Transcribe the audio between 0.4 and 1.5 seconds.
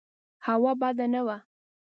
هوا بده نه وه.